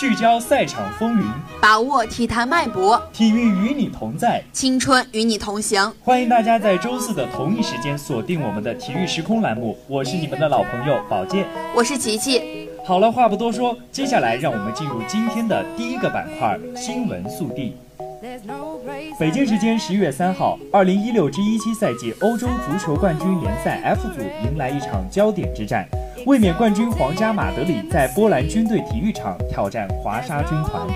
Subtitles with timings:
[0.00, 1.24] 聚焦赛场风云，
[1.60, 5.92] 把握体坛脉搏，体育与你同在，青春与你同行。
[6.02, 11.46] 欢迎大家在周四的同一时间锁定我们的体育时空栏目，我是你们的老朋友宝剑，
[11.76, 12.66] 我是琪琪。
[12.82, 17.76] 好了，话不多说，接下来让我们进入今天的第一个板块——新闻速递。
[19.18, 25.86] 北京时间十一月三号，二零一六至一七赛季欧洲足球冠军联赛 F 组迎来一场焦点之战，
[26.26, 30.86] 卫冕冠军皇家马德里在波兰军队体育场挑战华沙军团。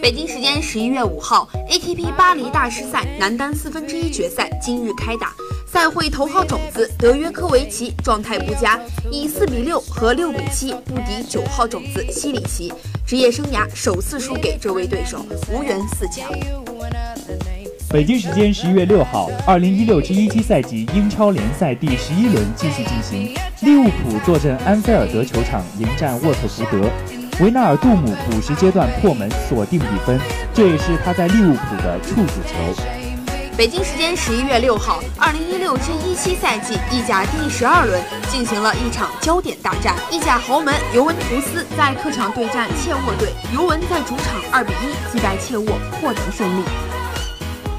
[0.00, 5.32] 北京时间十一月五号，ATP 巴黎大师赛男单四分之一决赛今日开打。
[5.66, 8.78] 赛会头号种子德约科维奇状态不佳，
[9.10, 12.72] 以四比六和六比七不敌九号种子西里奇，
[13.06, 16.30] 职业生涯首次输给这位对手，无缘四强。
[17.90, 26.86] 北京时间十一月六号，二零一六至一七赛季英超联赛第十一轮继续进行，利物浦坐镇安菲尔德球场迎战沃特福德，
[27.42, 30.20] 维纳尔杜姆补时阶段破门锁定比分，
[30.52, 32.82] 这也是他在利物浦的处子球。
[33.56, 39.96] 北京时间十一月六号，二零一六至一七赛季意甲第十二轮进行了一场焦点大战。
[40.10, 45.66] 意甲豪门尤文图斯在客场对战切沃队，尤文在主场二比一击败切沃，
[46.02, 46.62] 获得胜利。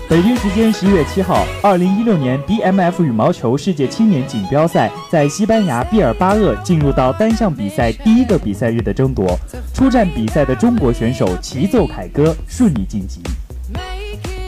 [0.10, 9.38] 北京时间十一月七号，二零一六年 BMF 羽毛球世界青年锦标赛在西班牙毕尔巴鄂进入到单项比赛第一个比赛日的争夺，
[9.72, 13.22] 出战比赛的中国选手齐奏凯歌顺利晋级。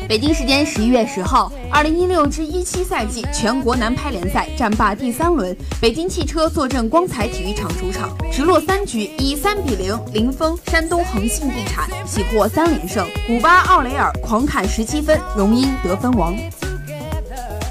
[0.07, 13.07] 北京时间十一月十号，二零一六至一七赛季全国男排联赛战罢第三轮，北京汽车坐镇光彩体育场主场，直落三局以三比零零封山东恒信地产，喜获三连胜。
[13.25, 16.35] 古巴奥雷尔狂砍十七分，荣膺得分王。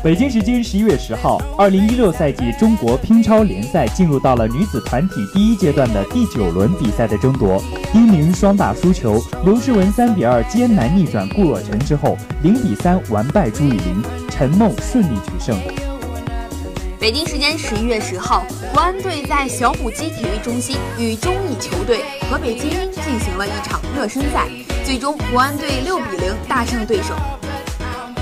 [0.02, 7.62] 北京时间十一月十号，二零一六赛季中国乒超联赛进入到了女子团体第一阶段的第九轮比赛的争夺。
[7.92, 15.54] 丁宁双打输球，刘诗雯三比二艰难逆转顾若晨之后，零比三完败朱雨玲，陈梦顺利取胜。
[16.98, 24.48] 北京时间十一月十号，国安队在小母鸡体育中心与中乙球队河北精英进行了一场热身赛，
[24.82, 27.14] 最终国安队六比零大胜对手。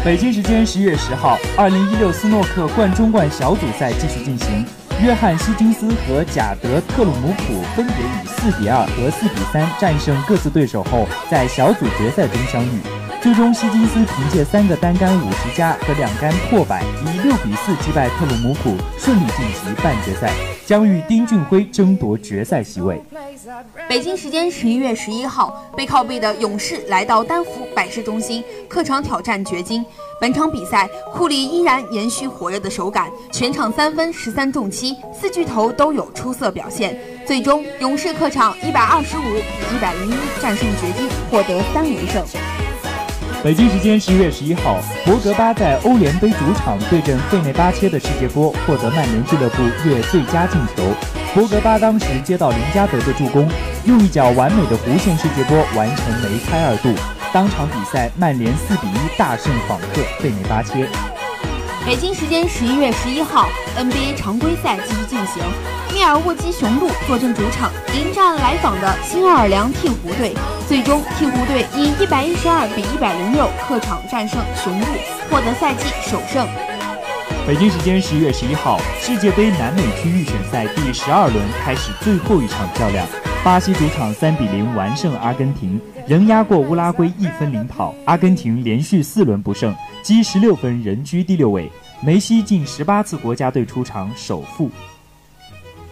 [0.08, 4.64] 北京时间十一月十号，二零一六斯诺克冠中冠小组赛继续进行。
[5.04, 12.80] 约翰希金斯和贾德特鲁姆普分别以四比二和四比三战胜各自对手后，在小组决赛中相遇。
[13.20, 20.32] 最终，希金斯凭借三个单杆五十加和两杆破百，以六比四击败特鲁姆普，顺利晋级半决赛，
[20.64, 22.98] 将与丁俊晖争夺决赛席位。
[23.88, 29.84] 北京时间十一月十一号，背靠背的勇士来到丹佛百事中心客场挑战掘金。
[30.20, 36.98] 本场比赛，库里依然延续火热的手感，全场三分十三中七，四巨头都有出色表现。
[37.24, 42.24] 最终，勇士客场一百二十五比一百零一战胜掘金，获得三连胜。
[43.44, 50.82] 北京时间十一月十一号，博格巴在欧联杯主场对阵费内巴切的世界波，获得曼联俱乐部月最佳进球。
[51.32, 53.48] 博格巴当时接到林加德的助攻，
[53.84, 56.92] 用一脚完美的弧线世界波完成梅开二度。
[57.32, 60.88] 当场比赛，曼联四比一大胜访客费内巴切。
[61.86, 65.42] 北京时间十一月十一号，NBA 常规赛继续进行，
[65.92, 70.34] 密尔沃基雄鹿坐镇主场迎战来访的新奥尔良鹈鹕队，
[70.68, 74.86] 最终鹈鹕队以一百一十二比一百零六客场战胜雄鹿，
[75.30, 76.46] 获得赛季首胜。
[77.46, 83.06] 北京时间十一月十一号，世界杯南美区预选赛第十二轮开始最后一场较量，
[83.44, 87.94] 巴西主场三比零完胜阿根廷，仍压过乌拉圭一分领跑。
[88.04, 91.70] 阿根廷连续四轮不胜，积十六分，人居第六位。
[92.02, 94.70] 梅西近十八次国家队出场首负。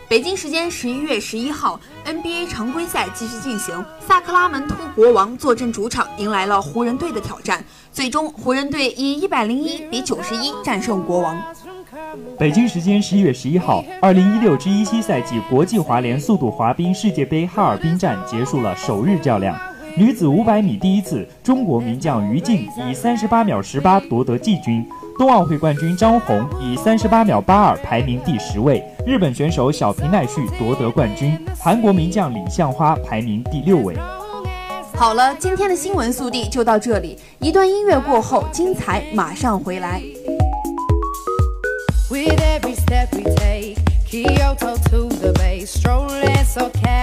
[0.08, 7.64] 北京时间十一月十一号，NBA 常规赛继续进行，萨克拉门托国王坐镇主场，迎来了湖人队的挑战。
[7.90, 11.42] 最终，湖人队以一百零一比九十一战胜国王。
[12.38, 19.56] 北京时间十一月十一号，二零一六至一七赛季国际滑联速度滑冰世界杯哈尔滨站结束了首日较量。
[19.96, 24.86] 女子五百米第一次，中国名将于静以三十八秒十八夺得季军。
[25.18, 33.96] 冬奥会冠军张红以三十八秒八二排名第十位，日本选手小平奈绪夺得冠军，韩国名将李相花排名第六位。
[34.94, 40.02] 好了，今天的新闻速递就到这里，一段音乐过后，精彩马上回来。
[42.08, 46.95] With every step we take, Kyoto to the bay, strolling so casual.